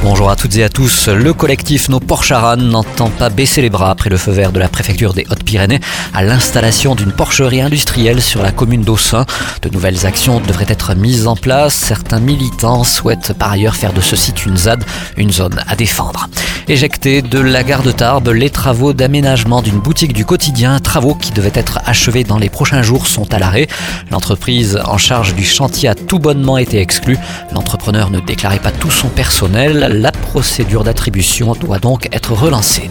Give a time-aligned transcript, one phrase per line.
[0.00, 1.08] Bonjour à toutes et à tous.
[1.08, 4.68] Le collectif Nos Porcharan n'entend pas baisser les bras après le feu vert de la
[4.68, 5.80] préfecture des Hautes-Pyrénées
[6.14, 9.26] à l'installation d'une porcherie industrielle sur la commune d'Aussin.
[9.62, 11.74] De nouvelles actions devraient être mises en place.
[11.74, 14.84] Certains militants souhaitent par ailleurs faire de ce site une ZAD,
[15.16, 16.28] une zone à défendre.
[16.68, 21.32] Éjectés de la gare de Tarbes, les travaux d'aménagement d'une boutique du quotidien, travaux qui
[21.32, 23.68] devaient être achevés dans les prochains jours, sont à l'arrêt.
[24.10, 27.18] L'entreprise en charge du chantier a tout bonnement été exclue.
[27.52, 29.87] L'entrepreneur ne déclarait pas tout son personnel.
[29.88, 32.90] La procédure d'attribution doit donc être relancée.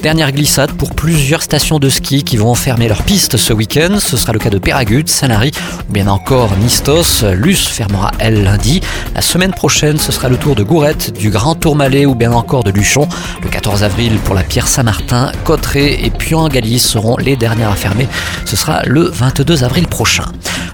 [0.00, 3.98] Dernière glissade pour plusieurs stations de ski qui vont fermer leurs pistes ce week-end.
[3.98, 5.50] Ce sera le cas de Péragude, Saint-Lary
[5.88, 7.24] ou bien encore Nistos.
[7.24, 8.80] Luce fermera elle lundi.
[9.16, 12.62] La semaine prochaine, ce sera le tour de Gourette, du Grand Tourmalet ou bien encore
[12.62, 13.08] de Luchon.
[13.42, 18.06] Le 14 avril pour la Pierre Saint-Martin, Cotteret et Puy-en-Galice seront les dernières à fermer.
[18.44, 20.26] Ce sera le 22 avril prochain.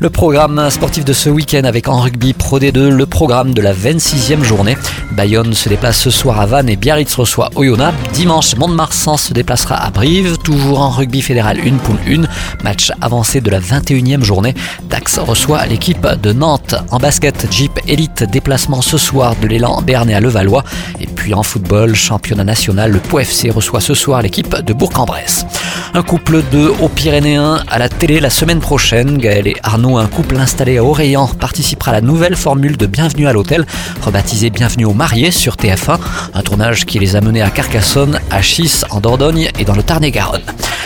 [0.00, 3.74] Le programme sportif de ce week-end avec en rugby Pro D2 le programme de la
[3.74, 4.76] 26e journée.
[5.10, 7.96] Bayonne se déplace ce soir à Vannes et Biarritz reçoit Oyonnax.
[8.12, 12.62] Dimanche, Mont-de-Marsan se déplacera à Brive, toujours en rugby fédéral 1 poule 1.
[12.62, 14.54] Match avancé de la 21e journée.
[14.88, 16.76] Dax reçoit l'équipe de Nantes.
[16.92, 20.62] En basket, Jeep Elite déplacement ce soir de l'élan Bernay à Levallois.
[21.00, 25.44] Et puis en football, championnat national, le POFC reçoit ce soir l'équipe de Bourg-en-Bresse.
[25.94, 29.18] Un couple de Hauts-Pyrénéens à la télé la semaine prochaine.
[29.18, 33.26] Gaël et Arnaud, un couple installé à Orléans, participera à la nouvelle formule de Bienvenue
[33.26, 33.66] à l'hôtel,
[34.02, 35.98] rebaptisée Bienvenue aux mariés sur TF1.
[36.34, 39.82] Un tournage qui les a menés à Carcassonne, à Chis, en Dordogne et dans le
[39.82, 40.42] Tarn-et-Garonne.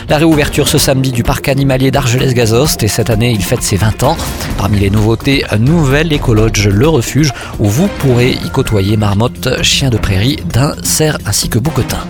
[0.08, 4.02] La réouverture ce samedi du parc animalier d'Argelès-Gazost et cette année il fête ses 20
[4.04, 4.16] ans.
[4.56, 9.90] Parmi les nouveautés, un nouvel écologe, le refuge, où vous pourrez y côtoyer marmottes, chiens
[9.90, 12.06] de prairie, daims, cerfs ainsi que bouquetins.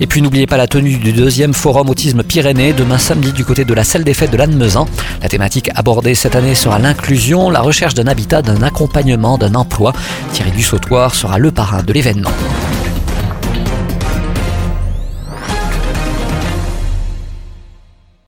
[0.00, 3.64] Et puis n'oubliez pas la tenue du deuxième forum autisme Pyrénées demain samedi du côté
[3.64, 4.86] de la salle des fêtes de Lannemezan.
[5.22, 9.92] La thématique abordée cette année sera l'inclusion, la recherche d'un habitat, d'un accompagnement, d'un emploi.
[10.32, 12.32] Thierry Dussautoir sera le parrain de l'événement.